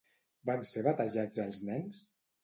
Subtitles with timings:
[0.49, 2.01] Van ser batejats els nens?